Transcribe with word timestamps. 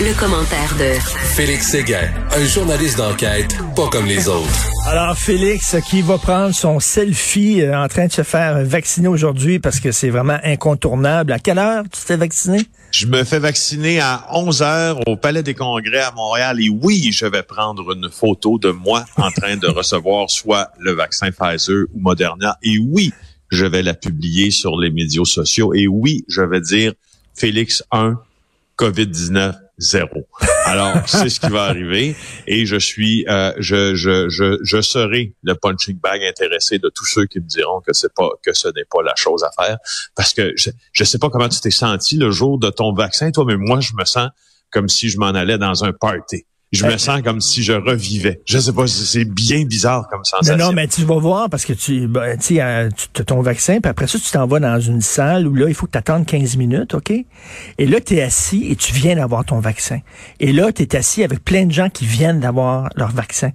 Le, 0.00 0.16
commentaire 0.16 0.76
de 0.78 0.96
Félix 1.34 1.72
Séguin, 1.72 2.08
un 2.30 2.44
journaliste 2.44 2.98
d'enquête 2.98 3.56
pas 3.74 3.88
comme 3.88 4.06
les 4.06 4.28
autres. 4.28 4.70
Alors 4.86 5.16
Félix 5.18 5.74
qui 5.90 6.02
va 6.02 6.18
prendre 6.18 6.54
son 6.54 6.78
selfie 6.78 7.62
euh, 7.62 7.76
en 7.76 7.88
train 7.88 8.06
de 8.06 8.12
se 8.12 8.22
faire 8.22 8.64
vacciner 8.64 9.08
aujourd'hui 9.08 9.58
parce 9.58 9.80
que 9.80 9.90
c'est 9.90 10.10
vraiment 10.10 10.38
incontournable. 10.44 11.32
À 11.32 11.40
quelle 11.40 11.58
heure 11.58 11.82
tu 11.90 12.00
t'es 12.06 12.16
vacciné? 12.16 12.60
Je 12.92 13.06
me 13.06 13.24
fais 13.24 13.40
vacciner 13.40 13.98
à 13.98 14.24
11 14.32 14.62
heures 14.62 15.00
au 15.08 15.16
Palais 15.16 15.42
des 15.42 15.54
Congrès 15.54 16.02
à 16.02 16.12
Montréal 16.12 16.60
et 16.60 16.68
oui, 16.70 17.10
je 17.12 17.26
vais 17.26 17.42
prendre 17.42 17.92
une 17.92 18.08
photo 18.08 18.58
de 18.58 18.70
moi 18.70 19.04
en 19.16 19.32
train 19.32 19.56
de 19.56 19.66
recevoir 19.66 20.30
soit 20.30 20.70
le 20.78 20.92
vaccin 20.92 21.30
Pfizer 21.32 21.86
ou 21.92 22.00
Moderna 22.00 22.56
et 22.62 22.78
oui, 22.78 23.12
je 23.50 23.66
vais 23.66 23.82
la 23.82 23.94
publier 23.94 24.52
sur 24.52 24.78
les 24.78 24.90
médias 24.90 25.24
sociaux 25.24 25.74
et 25.74 25.88
oui, 25.88 26.24
je 26.28 26.42
vais 26.42 26.60
dire 26.60 26.92
Félix 27.34 27.82
1, 27.90 28.14
COVID-19 28.78 29.54
zéro. 29.78 30.26
Alors, 30.66 30.94
c'est 31.06 31.28
ce 31.28 31.40
qui 31.40 31.48
va 31.48 31.64
arriver 31.64 32.14
et 32.46 32.66
je 32.66 32.76
suis, 32.76 33.24
euh, 33.28 33.52
je, 33.58 33.94
je, 33.94 34.28
je, 34.28 34.58
je 34.62 34.80
serai 34.80 35.34
le 35.42 35.54
punching 35.54 35.98
bag 35.98 36.22
intéressé 36.24 36.78
de 36.78 36.90
tous 36.94 37.06
ceux 37.06 37.26
qui 37.26 37.40
me 37.40 37.46
diront 37.46 37.80
que 37.80 37.92
c'est 37.92 38.12
pas, 38.12 38.28
que 38.42 38.52
ce 38.52 38.68
n'est 38.68 38.84
pas 38.84 39.02
la 39.02 39.14
chose 39.16 39.44
à 39.44 39.50
faire 39.56 39.78
parce 40.14 40.34
que 40.34 40.52
je, 40.56 40.70
je 40.92 41.04
sais 41.04 41.18
pas 41.18 41.30
comment 41.30 41.48
tu 41.48 41.60
t'es 41.60 41.70
senti 41.70 42.16
le 42.16 42.30
jour 42.30 42.58
de 42.58 42.70
ton 42.70 42.92
vaccin, 42.92 43.30
toi, 43.30 43.44
mais 43.46 43.56
moi, 43.56 43.80
je 43.80 43.92
me 43.96 44.04
sens 44.04 44.28
comme 44.70 44.88
si 44.88 45.08
je 45.08 45.18
m'en 45.18 45.28
allais 45.28 45.58
dans 45.58 45.84
un 45.84 45.92
party 45.92 46.44
je 46.72 46.86
me 46.86 46.98
sens 46.98 47.22
comme 47.22 47.40
si 47.40 47.62
je 47.62 47.72
revivais. 47.72 48.42
Je 48.44 48.58
sais 48.58 48.72
pas, 48.72 48.86
c'est 48.86 49.24
bien 49.24 49.64
bizarre 49.64 50.06
comme 50.10 50.22
sensation. 50.24 50.56
Non, 50.56 50.66
non, 50.66 50.72
mais 50.72 50.86
tu 50.86 51.02
vas 51.02 51.18
voir 51.18 51.48
parce 51.48 51.64
que 51.64 51.72
tu, 51.72 52.06
ben, 52.08 52.36
tu 52.38 52.60
as 52.60 52.90
ton 53.26 53.40
vaccin, 53.40 53.80
puis 53.80 53.88
après 53.88 54.06
ça, 54.06 54.18
tu 54.18 54.30
t'en 54.30 54.46
vas 54.46 54.60
dans 54.60 54.78
une 54.78 55.00
salle 55.00 55.46
où 55.46 55.54
là, 55.54 55.68
il 55.68 55.74
faut 55.74 55.86
que 55.86 55.92
tu 55.92 55.98
attendes 55.98 56.26
15 56.26 56.56
minutes, 56.56 56.94
OK? 56.94 57.10
Et 57.10 57.86
là, 57.86 58.00
tu 58.00 58.16
es 58.16 58.22
assis 58.22 58.66
et 58.70 58.76
tu 58.76 58.92
viens 58.92 59.16
d'avoir 59.16 59.46
ton 59.46 59.60
vaccin. 59.60 60.00
Et 60.40 60.52
là, 60.52 60.70
tu 60.70 60.82
es 60.82 60.96
assis 60.96 61.24
avec 61.24 61.42
plein 61.42 61.64
de 61.64 61.72
gens 61.72 61.88
qui 61.88 62.04
viennent 62.04 62.40
d'avoir 62.40 62.90
leur 62.96 63.12
vaccin. 63.12 63.52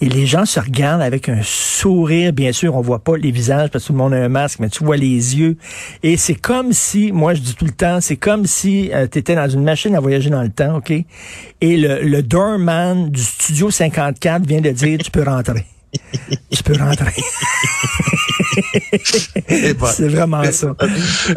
Et 0.00 0.08
les 0.08 0.26
gens 0.26 0.46
se 0.46 0.58
regardent 0.58 1.02
avec 1.02 1.28
un 1.28 1.40
sourire, 1.42 2.32
bien 2.32 2.52
sûr, 2.52 2.76
on 2.76 2.80
voit 2.80 3.04
pas 3.04 3.16
les 3.18 3.30
visages 3.30 3.70
parce 3.70 3.84
que 3.84 3.88
tout 3.88 3.92
le 3.92 3.98
monde 3.98 4.14
a 4.14 4.16
un 4.16 4.28
masque, 4.28 4.60
mais 4.60 4.70
tu 4.70 4.84
vois 4.84 4.96
les 4.96 5.36
yeux. 5.36 5.58
Et 6.02 6.16
c'est 6.16 6.34
comme 6.34 6.72
si, 6.72 7.12
moi 7.12 7.34
je 7.34 7.40
dis 7.40 7.54
tout 7.54 7.66
le 7.66 7.72
temps, 7.72 8.00
c'est 8.00 8.16
comme 8.16 8.46
si 8.46 8.90
euh, 8.92 9.06
tu 9.10 9.18
étais 9.18 9.34
dans 9.34 9.48
une 9.48 9.64
machine 9.64 9.94
à 9.94 10.00
voyager 10.00 10.30
dans 10.30 10.42
le 10.42 10.48
temps, 10.48 10.76
OK? 10.78 10.90
Et 10.90 11.76
le, 11.76 12.02
le 12.02 12.22
man 12.58 13.10
du 13.10 13.22
Studio 13.22 13.70
54 13.70 14.46
vient 14.46 14.60
de 14.60 14.70
dire 14.70 14.98
tu 14.98 15.10
peux 15.10 15.22
rentrer. 15.22 15.66
tu 16.50 16.62
peux 16.62 16.76
rentrer. 16.76 17.12
c'est 19.48 20.08
vraiment 20.08 20.50
ça. 20.50 20.74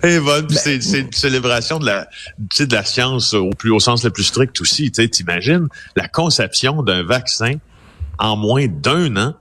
Et 0.03 0.19
bon, 0.19 0.47
c'est 0.49 0.75
une 0.75 1.11
célébration 1.11 1.79
de 1.79 1.85
la, 1.85 2.07
de 2.37 2.73
la 2.73 2.83
science 2.83 3.33
au 3.33 3.49
plus 3.51 3.71
au 3.71 3.79
sens 3.79 4.03
le 4.03 4.11
plus 4.11 4.23
strict 4.23 4.59
aussi. 4.61 4.91
Tu 4.91 5.09
imagines 5.19 5.67
la 5.95 6.07
conception 6.07 6.83
d'un 6.83 7.03
vaccin 7.03 7.53
en 8.19 8.35
moins 8.35 8.67
d'un 8.67 9.15
an. 9.17 9.33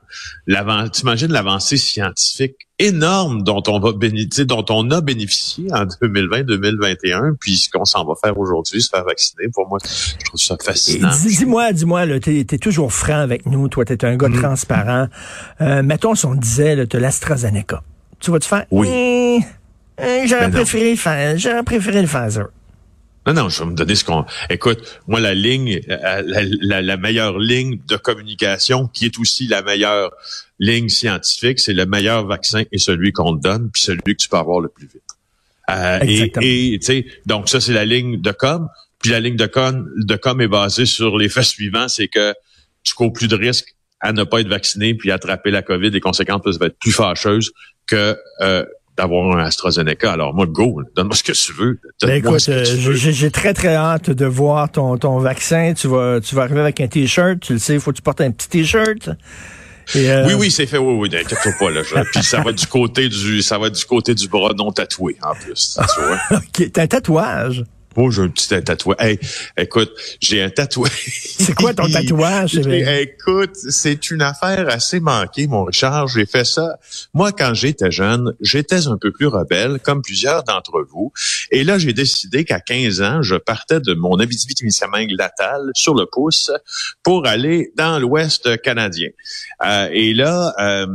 T'imagines 0.93 1.33
l'avancée 1.33 1.77
scientifique 1.77 2.57
énorme 2.79 3.43
dont 3.43 3.63
on 3.69 3.79
va 3.79 3.93
bénéficier, 3.93 4.45
dont 4.45 4.65
on 4.69 4.91
a 4.91 5.01
bénéficié 5.01 5.67
en 5.73 5.85
2020-2021, 5.85 7.37
puis 7.41 7.57
ce 7.57 7.71
qu'on 7.71 7.85
s'en 7.85 8.05
va 8.05 8.15
faire 8.23 8.39
aujourd'hui, 8.39 8.83
se 8.83 8.91
faire 8.91 9.05
vacciner. 9.05 9.49
Pour 9.53 9.69
moi, 9.69 9.79
je 9.83 10.25
trouve 10.25 10.41
ça 10.41 10.57
fascinant. 10.63 11.11
Dis-moi, 11.23 11.73
dis-moi, 11.73 12.21
tu 12.21 12.41
es, 12.41 12.59
toujours 12.59 12.93
franc 12.93 13.21
avec 13.21 13.47
nous. 13.47 13.69
Toi, 13.69 13.85
tu 13.85 13.95
es 13.95 14.05
un 14.05 14.17
gars 14.17 14.29
mm. 14.29 14.41
transparent. 14.41 15.09
Euh, 15.61 15.83
mettons, 15.83 16.15
si 16.15 16.27
on 16.27 16.35
disait, 16.35 16.87
tu 16.87 16.99
l'AstraZeneca. 16.99 17.83
Tu 18.21 18.31
vas 18.31 18.39
te 18.39 18.45
faire? 18.45 18.67
Oui. 18.71 18.89
Eh, 18.89 19.41
eh, 19.99 20.27
j'aurais 20.27 20.51
préféré, 20.51 20.97
j'aurais 21.39 21.63
préféré 21.63 22.03
le 22.03 22.09
Pfizer. 22.09 22.49
Non, 23.27 23.35
non, 23.35 23.49
je 23.49 23.59
vais 23.61 23.71
me 23.71 23.75
donner 23.75 23.95
ce 23.97 24.05
qu'on. 24.05 24.25
Écoute, 24.51 25.01
moi, 25.09 25.21
la 25.21 25.35
ligne, 25.35 25.81
euh, 25.89 26.23
la, 26.61 26.81
la, 26.81 26.97
meilleure 26.97 27.39
ligne 27.39 27.81
de 27.89 27.97
communication, 27.97 28.87
qui 28.87 29.07
est 29.07 29.19
aussi 29.19 29.49
la 29.49 29.63
meilleure 29.63 30.13
ligne 30.61 30.89
scientifique, 30.89 31.59
c'est 31.59 31.73
le 31.73 31.87
meilleur 31.87 32.27
vaccin 32.27 32.63
et 32.71 32.79
celui 32.79 33.13
qu'on 33.13 33.37
te 33.37 33.43
donne, 33.43 33.71
puis 33.71 33.83
celui 33.83 34.01
que 34.03 34.23
tu 34.23 34.29
peux 34.29 34.37
avoir 34.37 34.61
le 34.61 34.69
plus 34.69 34.87
vite. 34.87 35.03
Euh, 35.71 35.99
et 36.41 36.79
tu 36.79 36.87
sais, 36.87 37.07
donc 37.27 37.49
ça, 37.49 37.61
c'est 37.61 37.73
la 37.73 37.85
ligne 37.85 38.21
de 38.21 38.31
com. 38.31 38.69
Puis 39.01 39.11
la 39.11 39.21
ligne 39.21 39.37
de 39.37 39.47
com, 39.47 39.91
de 39.97 40.17
com 40.17 40.41
est 40.41 40.49
basée 40.49 40.87
sur 40.87 41.19
les 41.19 41.29
faits 41.29 41.45
suivants, 41.45 41.89
c'est 41.89 42.09
que 42.09 42.33
tu 42.85 42.95
cours 42.95 43.13
plus 43.13 43.29
de 43.29 43.37
risques 43.37 43.75
à 44.01 44.13
ne 44.13 44.25
pas 44.25 44.41
être 44.41 44.49
vacciné 44.49 44.95
puis 44.95 45.11
attraper 45.11 45.51
la 45.51 45.63
COVID. 45.63 45.91
Les 45.91 46.01
conséquences 46.01 46.43
peuvent 46.43 46.59
être 46.63 46.79
plus 46.79 46.93
fâcheuses 46.93 47.53
que 47.87 48.17
euh, 48.41 48.65
d'avoir 48.97 49.37
un 49.37 49.45
AstraZeneca. 49.45 50.13
Alors 50.13 50.35
moi, 50.35 50.47
go, 50.47 50.83
donne-moi 50.95 51.17
ce 51.17 51.23
que 51.23 51.33
tu 51.33 51.53
veux. 51.53 51.79
Ben 52.03 52.17
écoute, 52.17 52.49
euh, 52.49 52.65
j'ai 52.65 53.31
très 53.31 53.55
très 53.55 53.75
hâte 53.75 54.11
de 54.11 54.27
voir 54.27 54.71
ton, 54.71 54.97
ton 54.97 55.19
vaccin. 55.19 55.75
Tu 55.75 55.89
vas 55.89 56.21
tu 56.21 56.35
vas 56.35 56.43
arriver 56.43 56.61
avec 56.61 56.81
un 56.81 56.89
t-shirt, 56.89 57.41
tu 57.41 57.55
le 57.55 57.59
sais, 57.59 57.75
il 57.75 57.81
faut 57.81 57.91
que 57.91 57.97
tu 57.97 58.03
portes 58.03 58.21
un 58.21 58.31
petit 58.31 58.49
t-shirt. 58.49 59.11
Euh, 59.95 60.27
oui, 60.27 60.35
oui, 60.35 60.51
c'est 60.51 60.67
fait. 60.67 60.79
Oui, 60.79 60.95
oui, 60.99 61.11
t'inquiète 61.11 61.59
pas 61.59 61.71
là. 61.71 61.83
Puis 62.13 62.23
ça 62.23 62.41
va 62.41 62.53
du 62.53 62.67
côté 62.67 63.09
du, 63.09 63.41
ça 63.43 63.57
va 63.59 63.71
du 63.71 63.85
côté 63.85 64.15
du 64.15 64.27
bras 64.29 64.53
non 64.57 64.73
tatoué 64.73 65.17
en 65.23 65.35
plus. 65.35 65.79
Tu 65.95 66.01
vois. 66.01 66.41
t'as 66.73 66.83
un 66.83 66.87
tatouage? 66.87 67.65
Oh, 67.97 68.11
j'ai 68.11 68.23
un 68.23 68.29
petit 68.29 68.49
tatouage. 68.49 68.97
Hey, 68.99 69.19
écoute, 69.57 69.91
j'ai 70.21 70.43
un 70.43 70.51
tatouage. 70.51 70.91
C'est 71.39 71.55
quoi 71.55 71.73
ton 71.73 71.89
tatouage? 71.89 72.57
écoute, 72.57 73.55
c'est 73.55 74.11
une 74.11 74.23
affaire 74.23 74.69
assez 74.69 75.01
manquée, 75.01 75.47
mon 75.47 75.65
Richard. 75.65 76.09
J'ai 76.09 76.27
fait 76.27 76.45
ça. 76.45 76.79
Moi, 77.15 77.33
quand 77.33 77.55
j'étais 77.55 77.91
jeune, 77.91 78.35
j'étais 78.41 78.87
un 78.87 78.99
peu 78.99 79.13
plus 79.13 79.27
rebelle, 79.27 79.79
comme 79.83 80.03
plusieurs 80.03 80.45
d'entre 80.45 80.87
vous. 80.91 81.13
Et 81.51 81.65
là, 81.65 81.79
j'ai 81.79 81.95
décidé 81.95 82.45
qu'à 82.45 82.61
15 82.61 83.01
ans, 83.01 83.23
je 83.23 83.37
partais 83.37 83.81
de 83.81 83.95
mon 83.95 84.19
Abitibi-Témiscamingue 84.19 85.17
natal 85.17 85.71
sur 85.75 85.95
le 85.95 86.05
pouce 86.07 86.51
pour 87.03 87.27
aller 87.27 87.73
dans 87.77 87.99
l'Ouest 87.99 88.61
canadien. 88.61 89.09
Euh, 89.65 89.89
et 89.91 90.13
là, 90.13 90.55
euh, 90.59 90.87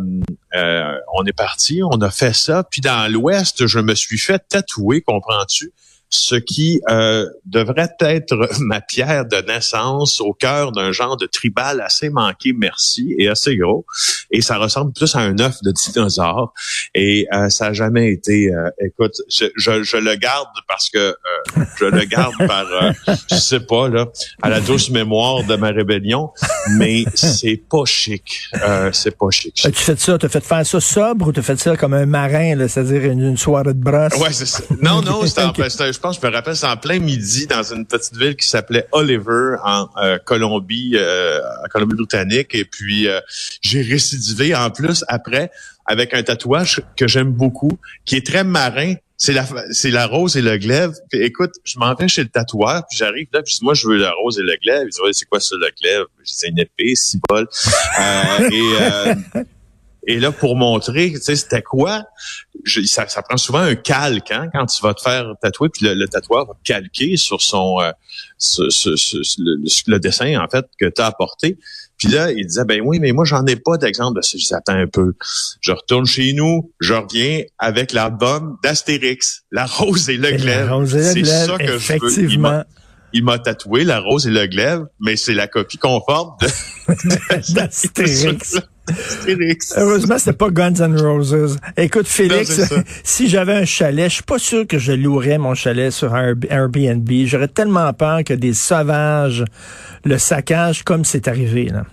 euh, 0.53 0.93
on 1.13 1.25
est 1.25 1.33
parti, 1.33 1.81
on 1.83 1.99
a 2.01 2.11
fait 2.11 2.35
ça. 2.35 2.63
Puis 2.63 2.81
dans 2.81 3.11
l'Ouest, 3.11 3.67
je 3.67 3.79
me 3.79 3.95
suis 3.95 4.19
fait 4.19 4.43
tatouer, 4.47 5.01
comprends-tu? 5.01 5.71
Ce 6.11 6.35
qui 6.35 6.81
euh, 6.89 7.25
devrait 7.45 7.95
être 7.99 8.49
ma 8.59 8.81
pierre 8.81 9.25
de 9.25 9.37
naissance 9.37 10.19
au 10.19 10.33
cœur 10.33 10.71
d'un 10.71 10.91
genre 10.91 11.17
de 11.17 11.25
tribal 11.25 11.81
assez 11.81 12.09
manqué, 12.09 12.53
merci, 12.53 13.15
et 13.17 13.29
assez 13.29 13.55
gros. 13.55 13.85
Et 14.29 14.41
ça 14.41 14.57
ressemble 14.57 14.91
plus 14.93 15.15
à 15.15 15.19
un 15.19 15.39
œuf 15.39 15.57
de 15.63 15.71
dinosaure. 15.71 16.53
Et 16.93 17.27
euh, 17.33 17.49
ça 17.49 17.67
a 17.67 17.73
jamais 17.73 18.11
été, 18.11 18.53
euh, 18.53 18.69
écoute, 18.85 19.15
je, 19.29 19.45
je, 19.55 19.97
le 19.97 20.15
garde 20.15 20.47
parce 20.67 20.89
que 20.89 21.15
je 21.79 21.85
le 21.85 22.05
garde 22.05 22.35
par, 22.47 22.65
je 23.29 23.35
sais 23.35 23.61
pas, 23.61 23.87
là, 23.87 24.07
à 24.41 24.49
la 24.49 24.59
douce 24.59 24.89
mémoire 24.89 25.43
de 25.45 25.55
ma 25.55 25.69
rébellion, 25.69 26.31
mais 26.77 27.05
c'est 27.15 27.61
pas 27.69 27.85
chic. 27.85 28.49
c'est 28.91 29.17
pas 29.17 29.29
chic. 29.29 29.55
Tu 29.55 29.71
fais 29.71 29.95
ça, 29.95 30.17
tu 30.17 30.27
fait 30.27 30.43
faire 30.43 30.65
ça 30.65 30.79
sobre 30.79 31.27
ou 31.27 31.31
tu 31.31 31.41
fait 31.41 31.59
ça 31.59 31.77
comme 31.77 31.93
un 31.93 32.05
marin, 32.05 32.67
c'est-à-dire 32.67 33.05
une, 33.05 33.37
soirée 33.37 33.73
de 33.73 33.79
brosse? 33.79 34.15
Ouais, 34.17 34.33
c'est 34.33 34.45
ça. 34.45 34.63
Non, 34.81 35.01
non, 35.01 35.25
c'était 35.25 35.43
en 35.43 35.53
je 36.00 36.00
pense, 36.01 36.19
je 36.19 36.25
me 36.25 36.31
rappelle, 36.31 36.55
c'est 36.55 36.67
en 36.67 36.77
plein 36.77 36.99
midi 36.99 37.47
dans 37.47 37.63
une 37.63 37.85
petite 37.85 38.17
ville 38.17 38.35
qui 38.35 38.47
s'appelait 38.47 38.87
Oliver 38.91 39.55
en 39.63 39.87
euh, 39.97 40.17
Colombie, 40.17 40.93
euh, 40.95 41.39
en 41.63 41.67
Colombie-Britannique. 41.69 42.53
Et 42.53 42.65
puis, 42.65 43.07
euh, 43.07 43.19
j'ai 43.61 43.81
récidivé 43.81 44.55
en 44.55 44.69
plus 44.69 45.05
après 45.07 45.51
avec 45.85 46.13
un 46.13 46.23
tatouage 46.23 46.81
que 46.97 47.07
j'aime 47.07 47.31
beaucoup, 47.31 47.77
qui 48.05 48.15
est 48.15 48.25
très 48.25 48.43
marin. 48.43 48.95
C'est 49.17 49.33
la, 49.33 49.45
c'est 49.71 49.91
la 49.91 50.07
rose 50.07 50.35
et 50.35 50.41
le 50.41 50.57
glaive. 50.57 50.93
écoute, 51.11 51.51
je 51.63 51.77
m'en 51.77 51.93
vais 51.93 52.07
chez 52.07 52.23
le 52.23 52.29
tatoueur, 52.29 52.83
puis 52.89 52.97
j'arrive 52.97 53.27
là, 53.31 53.43
puis 53.43 53.53
je 53.53 53.59
dis, 53.59 53.63
moi, 53.63 53.75
je 53.75 53.87
veux 53.87 53.97
la 53.97 54.11
rose 54.11 54.39
et 54.39 54.41
le 54.41 54.55
glaive. 54.63 54.87
Il 54.87 54.89
dit, 54.89 55.01
ouais, 55.01 55.13
c'est 55.13 55.27
quoi 55.27 55.39
ça, 55.39 55.55
le 55.57 55.67
glaive? 55.79 56.05
C'est 56.23 56.49
une 56.49 56.57
épée, 56.57 56.95
six 56.95 57.19
bol. 57.29 57.47
et, 58.51 59.41
et 60.07 60.19
là, 60.19 60.31
pour 60.31 60.55
montrer, 60.55 61.11
tu 61.11 61.21
sais, 61.21 61.35
c'était 61.35 61.61
quoi, 61.61 62.03
ça, 62.65 63.07
ça, 63.07 63.21
prend 63.21 63.37
souvent 63.37 63.59
un 63.59 63.75
calque 63.75 64.31
hein, 64.31 64.49
quand 64.53 64.65
tu 64.65 64.81
vas 64.81 64.93
te 64.93 65.01
faire 65.01 65.33
tatouer, 65.41 65.69
puis 65.69 65.85
le, 65.85 66.07
tatoueur 66.07 66.45
va 66.45 66.53
calquer 66.63 67.17
sur 67.17 67.41
son 67.41 67.79
euh, 67.79 67.91
le, 68.57 69.97
dessin 69.99 70.39
en 70.41 70.47
fait 70.47 70.65
que 70.79 70.85
tu 70.85 71.01
as 71.01 71.07
apporté. 71.07 71.57
Puis 71.97 72.07
là, 72.09 72.31
il 72.31 72.45
disait 72.47 72.65
ben 72.65 72.81
oui, 72.83 72.99
mais 72.99 73.11
moi 73.11 73.25
j'en 73.25 73.45
ai 73.45 73.55
pas 73.55 73.77
d'exemple 73.77 74.17
de 74.17 74.21
ça. 74.21 74.37
J'attends 74.37 74.75
un 74.75 74.87
peu. 74.87 75.13
Je 75.61 75.71
retourne 75.71 76.05
chez 76.05 76.33
nous, 76.33 76.71
je 76.79 76.93
reviens 76.93 77.43
avec 77.59 77.93
l'album 77.93 78.57
d'Astérix, 78.63 79.43
La 79.51 79.65
Rose 79.65 80.09
et 80.09 80.17
le 80.17 80.31
Glaive. 80.31 80.69
C'est 81.13 81.25
ça 81.25 81.57
que 81.57 81.77
je 81.77 81.93
veux. 82.37 82.63
Il 83.13 83.23
m'a 83.25 83.39
tatoué 83.39 83.83
la 83.83 83.99
rose 83.99 84.25
et 84.25 84.29
le 84.31 84.47
glaive, 84.47 84.85
mais 84.99 85.17
c'est 85.17 85.33
la 85.33 85.47
copie 85.47 85.77
conforme 85.77 86.35
d'Astérix. 87.49 88.57
Heureusement, 89.77 90.17
c'était 90.17 90.33
pas 90.33 90.49
Guns 90.49 90.73
N' 90.73 90.99
Roses. 90.99 91.57
Écoute, 91.77 92.07
Félix, 92.07 92.61
si 93.03 93.29
j'avais 93.29 93.53
un 93.53 93.65
chalet, 93.65 94.09
je 94.09 94.15
suis 94.15 94.23
pas 94.23 94.39
sûr 94.39 94.65
que 94.67 94.79
je 94.79 94.91
louerais 94.91 95.37
mon 95.37 95.53
chalet 95.53 95.91
sur 95.91 96.15
Airbnb. 96.15 97.09
J'aurais 97.25 97.47
tellement 97.47 97.91
peur 97.93 98.23
que 98.23 98.33
des 98.33 98.53
sauvages 98.53 99.45
le 100.03 100.17
saccagent 100.17 100.83
comme 100.83 101.05
c'est 101.05 101.27
arrivé. 101.27 101.65
Là. 101.65 101.85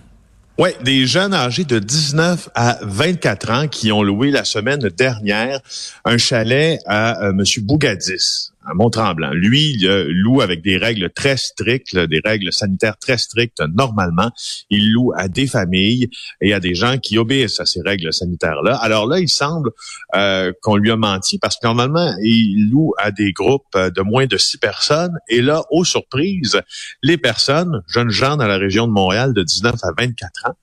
Oui, 0.57 0.71
des 0.83 1.05
jeunes 1.05 1.33
âgés 1.33 1.63
de 1.63 1.79
19 1.79 2.49
à 2.53 2.79
24 2.81 3.51
ans 3.51 3.67
qui 3.69 3.93
ont 3.93 4.03
loué 4.03 4.29
la 4.29 4.43
semaine 4.43 4.89
dernière 4.97 5.61
un 6.03 6.17
chalet 6.17 6.79
à 6.85 7.23
euh, 7.23 7.31
M. 7.31 7.43
Bougadis 7.61 8.51
Mont-Tremblant. 8.73 9.31
Lui, 9.33 9.75
il 9.79 9.87
loue 10.21 10.41
avec 10.41 10.61
des 10.61 10.77
règles 10.77 11.09
très 11.09 11.37
strictes, 11.37 11.97
des 11.97 12.21
règles 12.23 12.51
sanitaires 12.51 12.97
très 12.97 13.17
strictes 13.17 13.61
normalement. 13.75 14.31
Il 14.69 14.91
loue 14.91 15.11
à 15.15 15.27
des 15.27 15.47
familles 15.47 16.09
et 16.41 16.53
à 16.53 16.59
des 16.59 16.75
gens 16.75 16.97
qui 16.97 17.17
obéissent 17.17 17.59
à 17.59 17.65
ces 17.65 17.81
règles 17.81 18.13
sanitaires-là. 18.13 18.75
Alors 18.77 19.07
là, 19.07 19.19
il 19.19 19.29
semble 19.29 19.71
euh, 20.15 20.51
qu'on 20.61 20.75
lui 20.75 20.91
a 20.91 20.95
menti 20.95 21.39
parce 21.39 21.55
que 21.55 21.65
normalement, 21.65 22.13
il 22.21 22.69
loue 22.69 22.93
à 22.97 23.11
des 23.11 23.31
groupes 23.31 23.75
de 23.75 24.01
moins 24.01 24.25
de 24.25 24.37
six 24.37 24.57
personnes. 24.57 25.17
Et 25.27 25.41
là, 25.41 25.63
aux 25.71 25.85
surprises, 25.85 26.61
les 27.03 27.17
personnes, 27.17 27.81
jeunes 27.87 28.09
gens 28.09 28.37
dans 28.37 28.47
la 28.47 28.57
région 28.57 28.87
de 28.87 28.91
Montréal 28.91 29.33
de 29.33 29.43
19 29.43 29.75
à 29.83 29.89
24 29.97 30.49
ans, 30.49 30.55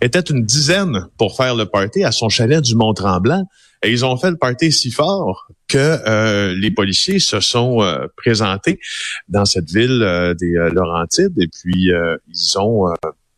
étaient 0.00 0.20
une 0.20 0.44
dizaine 0.44 1.06
pour 1.16 1.36
faire 1.36 1.54
le 1.54 1.66
party 1.66 2.04
à 2.04 2.12
son 2.12 2.28
chalet 2.28 2.62
du 2.62 2.74
Mont-Tremblant. 2.76 3.44
Et 3.82 3.90
ils 3.90 4.04
ont 4.04 4.16
fait 4.16 4.30
le 4.30 4.36
party 4.36 4.72
si 4.72 4.90
fort 4.90 5.48
que 5.68 5.78
euh, 5.78 6.54
les 6.54 6.70
policiers 6.70 7.18
se 7.20 7.40
sont 7.40 7.82
euh, 7.82 8.06
présentés 8.16 8.80
dans 9.28 9.44
cette 9.44 9.70
ville 9.70 10.02
euh, 10.02 10.34
des 10.34 10.54
Laurentides 10.72 11.38
et 11.38 11.48
puis 11.48 11.90
ils 12.28 12.58
ont 12.58 12.92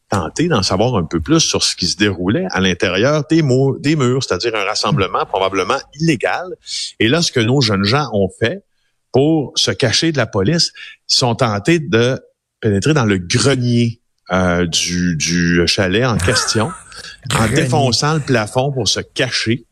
tenté 0.09 0.49
d'en 0.49 0.63
savoir 0.63 0.97
un 0.97 1.05
peu 1.05 1.21
plus 1.21 1.41
sur 1.41 1.63
ce 1.63 1.77
qui 1.77 1.87
se 1.87 1.97
déroulait 1.97 2.47
à 2.51 2.61
l'intérieur 2.61 3.25
des, 3.29 3.43
des 3.81 3.97
murs, 3.97 4.25
c'est-à-dire 4.25 4.55
un 4.57 4.65
rassemblement 4.65 5.25
probablement 5.27 5.79
illégal. 6.01 6.57
Et 6.99 7.09
là, 7.09 7.23
ce 7.23 7.31
que 7.31 7.41
nos 7.41 7.61
jeunes 7.61 7.85
gens 7.85 8.09
ont 8.13 8.29
fait 8.41 8.65
pour 9.13 9.53
se 9.57 9.71
cacher 9.71 10.11
de 10.13 10.17
la 10.17 10.27
police, 10.27 10.73
ils 11.11 11.15
sont 11.15 11.35
tentés 11.35 11.79
de 11.79 12.19
pénétrer 12.61 12.95
dans 12.95 13.05
le 13.05 13.19
grenier 13.19 14.01
du, 14.69 15.17
du 15.17 15.67
chalet 15.67 16.05
en 16.05 16.17
question, 16.17 16.71
en 17.35 17.49
défonçant 17.49 18.15
le 18.15 18.21
plafond 18.21 18.73
pour 18.73 18.89
se 18.89 19.01
cacher. 19.01 19.65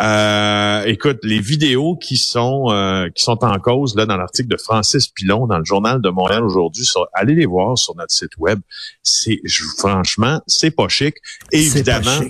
Euh, 0.00 0.84
écoute, 0.84 1.18
les 1.22 1.40
vidéos 1.40 1.96
qui 1.96 2.16
sont 2.16 2.70
euh, 2.70 3.08
qui 3.14 3.22
sont 3.22 3.44
en 3.44 3.58
cause 3.58 3.94
là 3.94 4.06
dans 4.06 4.16
l'article 4.16 4.48
de 4.48 4.56
Francis 4.56 5.08
Pilon 5.08 5.46
dans 5.46 5.58
le 5.58 5.64
journal 5.64 6.00
de 6.00 6.08
Montréal 6.08 6.44
aujourd'hui, 6.44 6.86
allez 7.12 7.34
les 7.34 7.46
voir 7.46 7.76
sur 7.76 7.94
notre 7.96 8.12
site 8.12 8.36
web. 8.38 8.60
C'est 9.02 9.40
franchement, 9.78 10.40
c'est 10.46 10.70
pas 10.70 10.88
chic. 10.88 11.16
évidemment, 11.52 12.20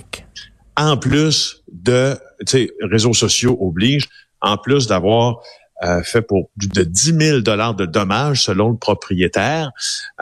en 0.75 0.97
plus 0.97 1.63
de, 1.71 2.17
réseaux 2.81 3.13
sociaux 3.13 3.57
obligent, 3.61 4.09
en 4.41 4.57
plus 4.57 4.87
d'avoir 4.87 5.39
fait 6.03 6.21
pour 6.21 6.49
plus 6.57 6.69
de 6.69 6.83
10 6.83 7.15
000 7.19 7.39
dollars 7.39 7.75
de 7.75 7.85
dommages 7.85 8.43
selon 8.43 8.69
le 8.69 8.77
propriétaire. 8.77 9.71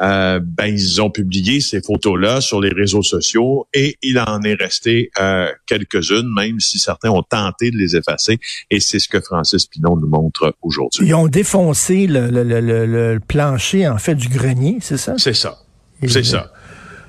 Euh, 0.01 0.39
ben 0.41 0.65
ils 0.65 1.01
ont 1.01 1.09
publié 1.09 1.61
ces 1.61 1.81
photos-là 1.81 2.41
sur 2.41 2.61
les 2.61 2.71
réseaux 2.71 3.03
sociaux 3.03 3.67
et 3.73 3.97
il 4.01 4.19
en 4.19 4.41
est 4.41 4.55
resté 4.55 5.11
euh, 5.19 5.51
quelques-unes, 5.67 6.31
même 6.33 6.59
si 6.59 6.79
certains 6.79 7.09
ont 7.09 7.23
tenté 7.23 7.71
de 7.71 7.77
les 7.77 7.95
effacer. 7.95 8.39
Et 8.69 8.79
c'est 8.79 8.99
ce 8.99 9.07
que 9.07 9.21
Francis 9.21 9.65
Pinon 9.65 9.97
nous 9.97 10.07
montre 10.07 10.55
aujourd'hui. 10.61 11.07
Ils 11.07 11.13
ont 11.13 11.27
défoncé 11.27 12.07
le, 12.07 12.29
le, 12.29 12.43
le, 12.43 12.85
le, 12.85 13.19
plancher 13.19 13.87
en 13.87 13.97
fait 13.97 14.15
du 14.15 14.29
grenier, 14.29 14.77
c'est 14.81 14.97
ça? 14.97 15.15
C'est 15.17 15.33
ça. 15.33 15.57
C'est 16.07 16.23
ça. 16.23 16.51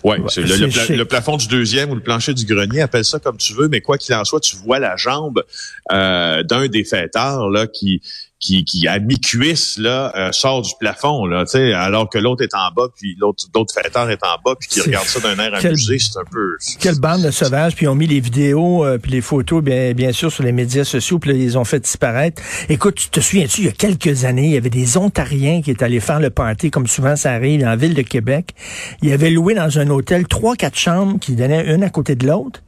Oui, 0.04 0.16
le, 0.18 0.96
le, 0.96 1.04
plafond 1.04 1.36
du 1.36 1.46
deuxième 1.46 1.90
ou 1.90 1.94
le 1.94 2.00
plancher 2.00 2.34
du 2.34 2.44
grenier, 2.44 2.80
appelle 2.80 3.04
ça 3.04 3.20
comme 3.20 3.36
tu 3.36 3.54
veux, 3.54 3.68
mais 3.68 3.80
quoi 3.80 3.98
qu'il 3.98 4.14
en 4.16 4.24
soit, 4.24 4.40
tu 4.40 4.56
vois 4.56 4.80
la 4.80 4.96
jambe 4.96 5.44
euh, 5.92 6.42
d'un 6.42 6.66
des 6.66 6.82
fêtards 6.82 7.48
là 7.50 7.68
qui 7.68 8.02
qui, 8.42 8.64
qui 8.64 8.88
à 8.88 8.98
mi-cuisse 8.98 9.78
là 9.78 10.12
euh, 10.16 10.32
sort 10.32 10.62
du 10.62 10.72
plafond 10.78 11.24
là, 11.26 11.44
tu 11.44 11.52
sais, 11.52 11.72
alors 11.72 12.10
que 12.10 12.18
l'autre 12.18 12.42
est 12.42 12.54
en 12.54 12.70
bas, 12.74 12.88
puis 12.94 13.16
l'autre 13.18 13.44
d'autres 13.54 13.72
fêtards 13.72 14.10
est 14.10 14.22
en 14.24 14.36
bas, 14.44 14.56
puis 14.58 14.68
qui 14.68 14.80
regarde 14.80 15.06
ça 15.06 15.20
d'un 15.20 15.42
air 15.42 15.54
amusé, 15.54 15.98
c'est 15.98 16.18
un 16.18 16.24
peu. 16.30 16.56
Quelle 16.80 16.98
bande 16.98 17.22
de 17.22 17.30
sauvages, 17.30 17.74
puis 17.74 17.86
ils 17.86 17.88
ont 17.88 17.94
mis 17.94 18.06
les 18.06 18.20
vidéos 18.20 18.84
euh, 18.84 18.98
puis 18.98 19.12
les 19.12 19.20
photos 19.20 19.62
bien 19.62 19.92
bien 19.92 20.12
sûr 20.12 20.30
sur 20.30 20.42
les 20.42 20.52
médias 20.52 20.84
sociaux, 20.84 21.18
puis 21.18 21.30
ils 21.30 21.56
ont 21.56 21.64
fait 21.64 21.80
disparaître. 21.80 22.42
Écoute, 22.68 22.96
tu 22.96 23.08
te 23.08 23.20
souviens-tu 23.20 23.62
il 23.62 23.66
y 23.66 23.70
a 23.70 23.72
quelques 23.72 24.24
années, 24.24 24.46
il 24.46 24.52
y 24.52 24.56
avait 24.56 24.70
des 24.70 24.96
Ontariens 24.96 25.62
qui 25.62 25.70
étaient 25.70 25.84
allés 25.84 26.00
faire 26.00 26.20
le 26.20 26.30
party 26.30 26.70
comme 26.70 26.88
souvent 26.88 27.16
ça 27.16 27.32
arrive 27.32 27.60
dans 27.60 27.68
la 27.68 27.76
ville 27.76 27.94
de 27.94 28.02
Québec. 28.02 28.54
Ils 29.02 29.12
avaient 29.12 29.30
loué 29.30 29.54
dans 29.54 29.78
un 29.78 29.88
hôtel 29.88 30.26
trois 30.26 30.56
quatre 30.56 30.76
chambres 30.76 31.18
qui 31.20 31.36
donnaient 31.36 31.72
une 31.72 31.84
à 31.84 31.90
côté 31.90 32.16
de 32.16 32.26
l'autre. 32.26 32.60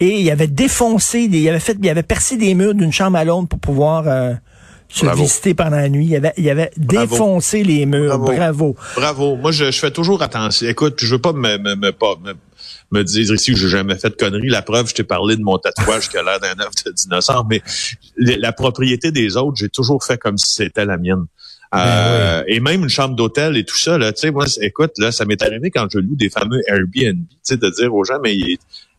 Et 0.00 0.20
il 0.20 0.30
avait 0.32 0.48
défoncé, 0.48 1.28
il 1.30 1.48
avait 1.48 1.60
fait, 1.60 1.76
il 1.80 1.88
avait 1.88 2.02
percé 2.02 2.36
des 2.36 2.54
murs 2.54 2.74
d'une 2.74 2.92
chambre 2.92 3.16
à 3.16 3.24
l'autre 3.24 3.46
pour 3.46 3.60
pouvoir 3.60 4.08
euh, 4.08 4.34
se 4.92 5.06
visiter 5.16 5.54
pendant 5.54 5.76
la 5.76 5.88
nuit. 5.88 6.06
Il 6.06 6.16
avait, 6.16 6.32
il 6.36 6.48
avait 6.48 6.70
défoncé 6.76 7.62
les 7.62 7.86
murs. 7.86 8.18
Bravo. 8.18 8.76
Bravo. 8.96 9.36
Moi, 9.36 9.52
je, 9.52 9.70
fais 9.70 9.90
toujours 9.90 10.22
attention. 10.22 10.68
Écoute, 10.68 10.98
je 10.98 11.14
veux 11.14 11.20
pas 11.20 11.32
me, 11.32 11.58
me, 11.58 11.74
me, 11.74 11.92
pas, 11.92 12.14
me, 12.90 13.04
dire 13.04 13.32
ici 13.32 13.52
que 13.52 13.58
j'ai 13.58 13.68
jamais 13.68 13.96
fait 13.96 14.10
de 14.10 14.14
conneries. 14.14 14.48
La 14.48 14.62
preuve, 14.62 14.88
je 14.88 14.94
t'ai 14.94 15.04
parlé 15.04 15.36
de 15.36 15.42
mon 15.42 15.58
tatouage 15.58 16.08
qui 16.08 16.18
a 16.18 16.22
l'air 16.22 16.40
d'un 16.40 16.62
œuf 16.62 16.74
de 16.84 16.92
dinosaure, 16.92 17.46
mais 17.48 17.62
la 18.16 18.52
propriété 18.52 19.10
des 19.10 19.36
autres, 19.36 19.56
j'ai 19.56 19.70
toujours 19.70 20.04
fait 20.04 20.18
comme 20.18 20.38
si 20.38 20.54
c'était 20.54 20.84
la 20.84 20.98
mienne. 20.98 21.26
Ben 21.72 21.78
euh, 21.80 22.44
et 22.48 22.60
même 22.60 22.82
une 22.82 22.90
chambre 22.90 23.16
d'hôtel 23.16 23.56
et 23.56 23.64
tout 23.64 23.78
ça, 23.78 23.96
là, 23.96 24.12
tu 24.12 24.20
sais, 24.20 24.30
moi, 24.30 24.44
écoute, 24.60 24.92
là, 24.98 25.10
ça 25.10 25.24
m'est 25.24 25.40
arrivé 25.40 25.70
quand 25.70 25.86
je 25.90 26.00
loue 26.00 26.16
des 26.16 26.28
fameux 26.28 26.60
Airbnb, 26.66 27.24
tu 27.26 27.36
sais, 27.42 27.56
de 27.56 27.70
dire 27.70 27.94
aux 27.94 28.04
gens, 28.04 28.18
mais 28.22 28.36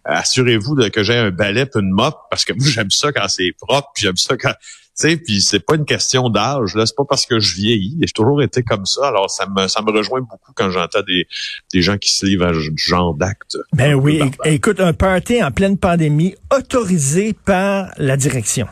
assurez-vous 0.06 0.76
que 0.92 1.04
j'ai 1.04 1.16
un 1.16 1.30
balai 1.30 1.68
puis 1.68 1.82
une 1.82 1.92
mop, 1.92 2.16
parce 2.32 2.46
que 2.46 2.54
moi, 2.54 2.66
j'aime 2.68 2.90
ça 2.90 3.12
quand 3.12 3.28
c'est 3.28 3.54
propre, 3.62 3.90
puis 3.94 4.02
j'aime 4.02 4.18
ça 4.18 4.36
quand 4.38 4.54
sais, 4.94 5.18
puis 5.18 5.42
c'est 5.42 5.60
pas 5.60 5.76
une 5.76 5.86
question 5.86 6.30
d'âge, 6.30 6.76
là, 6.76 6.86
c'est 6.86 6.96
pas 6.96 7.06
parce 7.08 7.26
que 7.26 7.40
je 7.40 7.56
vieillis, 7.56 7.98
j'ai 8.02 8.12
toujours 8.14 8.42
été 8.42 8.64
comme 8.64 8.86
ça. 8.86 9.08
Alors 9.08 9.30
ça 9.30 9.48
me 9.48 9.68
ça 9.68 9.82
me 9.82 9.92
rejoint 9.92 10.22
beaucoup 10.22 10.52
quand 10.56 10.70
j'entends 10.70 11.02
des 11.08 11.28
des 11.74 11.82
gens 11.82 11.98
qui 11.98 12.12
se 12.12 12.26
livrent 12.26 12.48
à 12.48 12.54
ce 12.54 12.70
genre 12.76 13.14
d'actes. 13.14 13.58
Ben 13.74 13.94
oui, 13.94 14.22
écoute, 14.46 14.80
un 14.80 14.94
party 14.94 15.44
en 15.44 15.52
pleine 15.52 15.78
pandémie 15.78 16.36
autorisé 16.56 17.34
par 17.34 17.92
la 17.98 18.18
direction. 18.18 18.68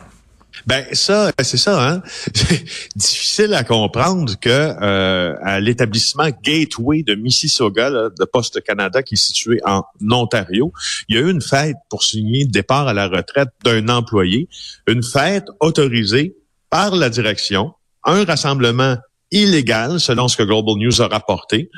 Ben 0.67 0.85
ça, 0.93 1.31
c'est 1.41 1.57
ça, 1.57 1.89
hein. 1.89 2.01
Difficile 2.95 3.53
à 3.53 3.63
comprendre 3.63 4.33
que 4.39 4.49
euh, 4.49 5.35
à 5.41 5.59
l'établissement 5.59 6.29
Gateway 6.43 7.03
de 7.03 7.15
Mississauga, 7.15 7.89
de 7.89 8.25
Poste 8.25 8.61
Canada, 8.61 9.03
qui 9.03 9.15
est 9.15 9.17
situé 9.17 9.59
en 9.65 9.83
Ontario, 10.09 10.71
il 11.07 11.15
y 11.15 11.19
a 11.19 11.21
eu 11.21 11.31
une 11.31 11.41
fête 11.41 11.77
pour 11.89 12.03
signer 12.03 12.43
le 12.45 12.51
départ 12.51 12.87
à 12.87 12.93
la 12.93 13.07
retraite 13.07 13.49
d'un 13.63 13.87
employé, 13.89 14.47
une 14.87 15.03
fête 15.03 15.45
autorisée 15.59 16.35
par 16.69 16.95
la 16.95 17.09
direction, 17.09 17.73
un 18.03 18.23
rassemblement 18.23 18.97
illégal, 19.31 19.99
selon 19.99 20.27
ce 20.27 20.37
que 20.37 20.43
Global 20.43 20.75
News 20.75 21.01
a 21.01 21.07
rapporté, 21.07 21.69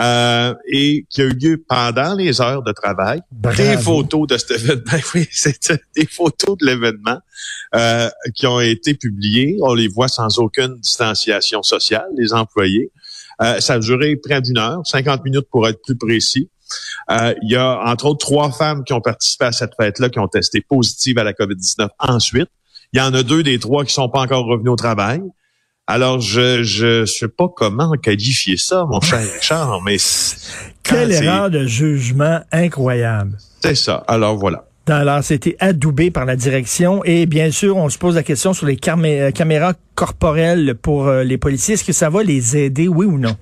euh, 0.00 0.54
et 0.66 1.06
qui 1.10 1.22
a 1.22 1.24
eu 1.24 1.34
lieu 1.34 1.64
pendant 1.68 2.14
les 2.14 2.40
heures 2.40 2.62
de 2.62 2.72
travail. 2.72 3.20
Des 3.30 3.76
photos 3.76 4.26
de 4.26 4.38
cet 4.38 4.52
événement, 4.52 4.98
oui, 5.14 5.28
c'est 5.30 5.72
des 5.94 6.06
photos 6.06 6.56
de 6.58 6.66
l'événement 6.66 7.18
euh, 7.74 8.08
qui 8.34 8.46
ont 8.46 8.60
été 8.60 8.94
publiées. 8.94 9.58
On 9.62 9.74
les 9.74 9.88
voit 9.88 10.08
sans 10.08 10.38
aucune 10.38 10.74
distanciation 10.80 11.62
sociale, 11.62 12.06
les 12.16 12.32
employés. 12.32 12.90
Euh, 13.40 13.60
ça 13.60 13.74
a 13.74 13.78
duré 13.78 14.16
près 14.16 14.40
d'une 14.40 14.58
heure, 14.58 14.80
50 14.84 15.24
minutes 15.24 15.46
pour 15.50 15.68
être 15.68 15.80
plus 15.82 15.96
précis. 15.96 16.48
Euh, 17.10 17.34
il 17.42 17.50
y 17.50 17.56
a 17.56 17.80
entre 17.84 18.06
autres 18.06 18.24
trois 18.24 18.50
femmes 18.50 18.84
qui 18.84 18.92
ont 18.92 19.00
participé 19.00 19.46
à 19.46 19.52
cette 19.52 19.72
fête-là 19.78 20.08
qui 20.08 20.18
ont 20.18 20.28
testé 20.28 20.60
positives 20.60 21.18
à 21.18 21.24
la 21.24 21.32
COVID-19 21.32 21.88
ensuite. 21.98 22.48
Il 22.92 22.98
y 22.98 23.02
en 23.02 23.12
a 23.14 23.22
deux 23.22 23.42
des 23.42 23.58
trois 23.58 23.84
qui 23.84 23.92
sont 23.92 24.08
pas 24.08 24.20
encore 24.20 24.44
revenus 24.46 24.70
au 24.70 24.76
travail. 24.76 25.20
Alors, 25.94 26.22
je 26.22 26.62
je 26.62 27.04
sais 27.04 27.28
pas 27.28 27.48
comment 27.54 27.92
qualifier 28.02 28.56
ça, 28.56 28.86
mon 28.88 28.98
cher 29.02 29.20
Richard, 29.34 29.82
mais... 29.82 29.98
Quelle 30.82 31.12
erreur 31.12 31.50
de 31.50 31.66
jugement 31.66 32.40
incroyable. 32.50 33.36
C'est 33.62 33.74
ça. 33.74 34.02
Alors, 34.08 34.38
voilà. 34.38 34.64
Alors, 34.88 35.22
c'était 35.22 35.54
adoubé 35.60 36.10
par 36.10 36.24
la 36.24 36.34
direction. 36.34 37.04
Et 37.04 37.26
bien 37.26 37.50
sûr, 37.50 37.76
on 37.76 37.90
se 37.90 37.98
pose 37.98 38.14
la 38.14 38.22
question 38.22 38.54
sur 38.54 38.64
les 38.64 38.78
euh, 38.88 39.30
caméras 39.32 39.74
corporelles 39.94 40.76
pour 40.80 41.08
euh, 41.08 41.24
les 41.24 41.36
policiers. 41.36 41.74
Est-ce 41.74 41.84
que 41.84 41.92
ça 41.92 42.08
va 42.08 42.22
les 42.22 42.56
aider, 42.56 42.88
oui 42.88 43.04
ou 43.04 43.18
non? 43.18 43.36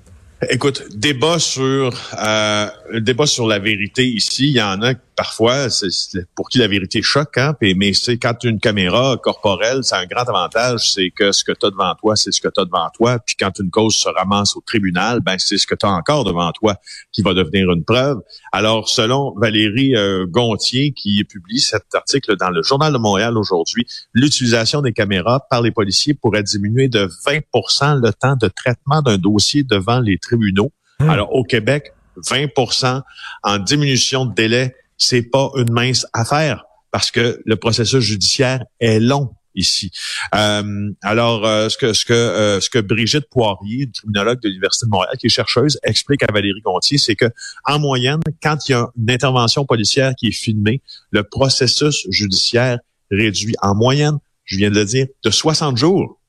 Écoute, 0.49 0.83
débat 0.93 1.39
sur 1.39 1.93
euh, 2.21 2.67
débat 2.99 3.27
sur 3.27 3.47
la 3.47 3.61
vérité 3.61 4.07
ici, 4.07 4.49
il 4.49 4.57
y 4.57 4.63
en 4.63 4.83
a 4.83 4.95
parfois, 5.21 5.69
c'est 5.69 5.91
pour 6.35 6.49
qui 6.49 6.57
la 6.57 6.67
vérité 6.67 7.03
choque, 7.03 7.37
hein, 7.37 7.55
mais 7.61 7.93
c'est 7.93 8.17
quand 8.17 8.43
une 8.43 8.59
caméra 8.59 9.19
corporelle, 9.23 9.81
c'est 9.83 9.97
un 9.97 10.07
grand 10.07 10.27
avantage, 10.27 10.93
c'est 10.93 11.11
que 11.11 11.31
ce 11.31 11.45
que 11.45 11.53
tu 11.53 11.67
as 11.67 11.71
devant 11.71 11.95
toi, 11.95 12.17
c'est 12.17 12.33
ce 12.33 12.41
que 12.41 12.49
tu 12.49 12.59
as 12.59 12.65
devant 12.65 12.89
toi, 12.97 13.19
puis 13.19 13.37
quand 13.39 13.51
une 13.59 13.69
cause 13.69 13.97
se 13.97 14.09
ramasse 14.09 14.57
au 14.57 14.63
tribunal, 14.63 15.21
ben 15.21 15.37
c'est 15.37 15.59
ce 15.59 15.67
que 15.67 15.75
tu 15.75 15.85
as 15.85 15.91
encore 15.91 16.25
devant 16.25 16.51
toi 16.53 16.77
qui 17.13 17.21
va 17.21 17.35
devenir 17.35 17.71
une 17.71 17.85
preuve. 17.85 18.17
Alors, 18.51 18.89
selon 18.89 19.35
Valérie 19.37 19.95
euh, 19.95 20.25
Gontier, 20.27 20.93
qui 20.93 21.23
publie 21.25 21.61
cet 21.61 21.95
article 21.95 22.39
dans 22.39 22.49
le 22.49 22.63
Journal 22.63 22.91
de 22.91 22.99
Montréal 22.99 23.37
aujourd'hui, 23.37 23.87
l'utilisation 24.15 24.81
des 24.81 24.95
caméras 24.95 25.41
par 25.51 25.61
les 25.61 25.71
policiers 25.71 26.15
pourrait 26.15 26.45
diminuer 26.45 26.89
de 26.89 27.11
20% 27.27 28.01
le 28.03 28.11
temps 28.15 28.37
de 28.37 28.49
traitement 28.49 29.03
d'un 29.03 29.19
dossier 29.19 29.65
devant 29.65 30.01
les 30.01 30.17
tribunaux. 30.17 30.73
Mmh. 30.99 31.11
Alors, 31.11 31.35
au 31.35 31.45
Québec, 31.45 31.93
20% 32.17 33.03
en 33.43 33.59
diminution 33.59 34.25
de 34.25 34.35
délai 34.35 34.75
c'est 35.01 35.23
pas 35.23 35.51
une 35.57 35.73
mince 35.73 36.07
affaire 36.13 36.65
parce 36.93 37.11
que 37.11 37.41
le 37.45 37.57
processus 37.57 38.01
judiciaire 38.01 38.65
est 38.79 39.01
long 39.01 39.31
ici. 39.55 39.91
Euh, 40.35 40.91
alors, 41.03 41.45
euh, 41.45 41.69
ce 41.69 41.77
que 41.77 41.93
ce 41.93 42.05
que 42.05 42.79
euh, 42.79 42.83
Brigitte 42.83 43.29
Poirier, 43.31 43.91
criminologue 43.93 44.41
de 44.41 44.49
l'Université 44.49 44.87
de 44.87 44.91
Montréal, 44.91 45.17
qui 45.19 45.27
est 45.27 45.31
chercheuse, 45.31 45.79
explique 45.83 46.23
à 46.23 46.33
Valérie 46.33 46.61
Gontier, 46.61 46.99
c'est 46.99 47.17
que 47.17 47.27
en 47.65 47.79
moyenne, 47.79 48.21
quand 48.43 48.69
il 48.69 48.73
y 48.73 48.75
a 48.75 48.89
une 48.97 49.11
intervention 49.11 49.65
policière 49.65 50.15
qui 50.17 50.29
est 50.29 50.33
filmée, 50.33 50.83
le 51.11 51.25
processus 51.25 52.07
judiciaire 52.11 52.79
réduit 53.11 53.55
en 53.61 53.75
moyenne, 53.75 54.19
je 54.45 54.57
viens 54.57 54.71
de 54.71 54.77
le 54.77 54.85
dire, 54.85 55.07
de 55.25 55.31
60 55.31 55.77
jours. 55.77 56.20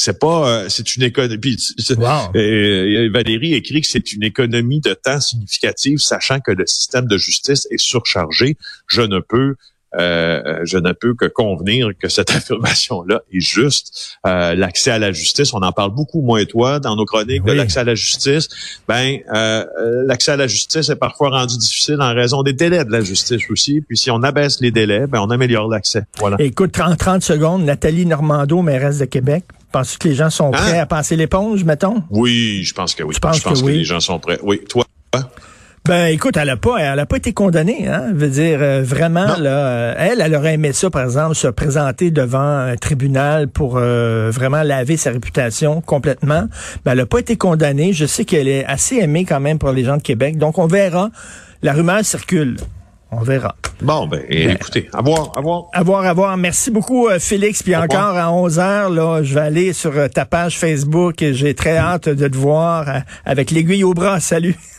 C'est 0.00 0.18
pas, 0.18 0.68
c'est 0.68 0.94
une 0.94 1.02
économie. 1.02 1.56
Valérie 3.12 3.54
écrit 3.54 3.80
que 3.80 3.86
c'est 3.88 4.12
une 4.12 4.22
économie 4.22 4.80
de 4.80 4.94
temps 4.94 5.20
significative, 5.20 5.98
sachant 5.98 6.38
que 6.38 6.52
le 6.52 6.66
système 6.66 7.06
de 7.06 7.16
justice 7.16 7.66
est 7.70 7.82
surchargé. 7.82 8.56
Je 8.86 9.02
ne 9.02 9.18
peux 9.18 9.56
euh, 9.96 10.60
je 10.64 10.76
ne 10.76 10.92
peux 10.92 11.14
que 11.14 11.24
convenir 11.24 11.90
que 11.98 12.08
cette 12.08 12.30
affirmation-là 12.36 13.22
est 13.32 13.40
juste. 13.40 14.18
Euh, 14.26 14.54
l'accès 14.54 14.90
à 14.90 14.98
la 14.98 15.12
justice, 15.12 15.54
on 15.54 15.62
en 15.62 15.72
parle 15.72 15.94
beaucoup 15.94 16.20
moins 16.20 16.44
toi 16.44 16.78
dans 16.78 16.94
nos 16.94 17.06
chroniques 17.06 17.44
de 17.44 17.52
l'accès 17.52 17.80
à 17.80 17.84
la 17.84 17.94
justice. 17.94 18.48
Ben, 18.86 19.18
euh, 19.32 19.64
l'accès 20.06 20.32
à 20.32 20.36
la 20.36 20.46
justice 20.46 20.90
est 20.90 20.96
parfois 20.96 21.30
rendu 21.30 21.56
difficile 21.56 22.00
en 22.00 22.14
raison 22.14 22.42
des 22.42 22.52
délais 22.52 22.84
de 22.84 22.92
la 22.92 23.00
justice 23.00 23.42
aussi. 23.50 23.80
Puis 23.80 23.96
si 23.96 24.10
on 24.10 24.22
abaisse 24.22 24.60
les 24.60 24.70
délais, 24.70 25.06
ben 25.06 25.20
on 25.20 25.30
améliore 25.30 25.68
l'accès. 25.68 26.02
Voilà. 26.18 26.36
Écoute, 26.38 26.78
en 26.80 26.94
30 26.94 27.22
secondes, 27.22 27.64
Nathalie 27.64 28.06
Normando, 28.06 28.60
mairesse 28.62 28.98
de 28.98 29.06
Québec. 29.06 29.44
Penses-tu 29.72 29.98
que 29.98 30.08
les 30.08 30.14
gens 30.14 30.30
sont 30.30 30.50
prêts 30.50 30.78
hein? 30.78 30.82
à 30.82 30.86
passer 30.86 31.16
l'éponge, 31.16 31.64
mettons? 31.64 32.02
Oui, 32.10 32.62
je 32.64 32.72
pense 32.72 32.94
que 32.94 33.02
oui. 33.02 33.14
je 33.14 33.20
pense 33.20 33.40
que, 33.40 33.64
oui? 33.64 33.78
les 33.78 33.84
gens 33.84 34.00
sont 34.00 34.18
prêts. 34.18 34.38
Oui, 34.42 34.60
toi? 34.68 34.84
Ben, 35.88 36.08
écoute, 36.08 36.36
elle 36.36 36.50
a 36.50 36.58
pas, 36.58 36.76
elle 36.76 36.98
a 36.98 37.06
pas 37.06 37.16
été 37.16 37.32
condamnée, 37.32 37.88
hein. 37.88 38.10
Veut 38.12 38.28
dire 38.28 38.58
euh, 38.60 38.82
vraiment 38.82 39.38
là, 39.38 39.50
euh, 39.50 39.94
elle, 39.96 40.20
elle 40.20 40.34
aurait 40.34 40.52
aimé 40.52 40.74
ça, 40.74 40.90
par 40.90 41.02
exemple, 41.02 41.34
se 41.34 41.48
présenter 41.48 42.10
devant 42.10 42.40
un 42.40 42.76
tribunal 42.76 43.48
pour 43.48 43.78
euh, 43.78 44.30
vraiment 44.30 44.62
laver 44.62 44.98
sa 44.98 45.12
réputation 45.12 45.80
complètement. 45.80 46.44
Ben, 46.84 46.92
elle 46.92 47.00
a 47.00 47.06
pas 47.06 47.20
été 47.20 47.36
condamnée. 47.36 47.94
Je 47.94 48.04
sais 48.04 48.26
qu'elle 48.26 48.48
est 48.48 48.66
assez 48.66 48.96
aimée 48.96 49.24
quand 49.24 49.40
même 49.40 49.58
pour 49.58 49.72
les 49.72 49.84
gens 49.84 49.96
de 49.96 50.02
Québec. 50.02 50.36
Donc, 50.36 50.58
on 50.58 50.66
verra. 50.66 51.08
La 51.62 51.72
rumeur 51.72 52.04
circule. 52.04 52.58
On 53.10 53.22
verra. 53.22 53.54
Bon, 53.80 54.06
ben, 54.06 54.22
ben 54.28 54.50
écoutez, 54.50 54.88
à 54.92 55.00
voir, 55.00 55.32
à 55.36 55.40
voir. 55.40 55.64
À 55.72 55.82
voir, 55.82 56.04
à 56.04 56.12
voir. 56.12 56.36
Merci 56.36 56.70
beaucoup, 56.70 57.08
Félix. 57.18 57.62
Puis 57.62 57.74
encore 57.74 58.16
à 58.16 58.32
11 58.32 58.58
heures, 58.58 58.90
là, 58.90 59.22
je 59.22 59.34
vais 59.34 59.40
aller 59.40 59.72
sur 59.72 59.92
ta 60.10 60.26
page 60.26 60.58
Facebook 60.58 61.22
et 61.22 61.32
j'ai 61.32 61.54
très 61.54 61.78
hâte 61.78 62.08
de 62.08 62.28
te 62.28 62.36
voir 62.36 63.02
avec 63.24 63.50
l'aiguille 63.50 63.84
au 63.84 63.94
bras. 63.94 64.20
Salut. 64.20 64.56